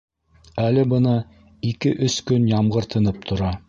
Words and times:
Әле 0.63 0.85
бына 0.93 1.13
ике-өс 1.73 2.19
көн 2.31 2.53
ямғыр 2.57 2.93
тынып 2.97 3.27
тора. 3.33 3.59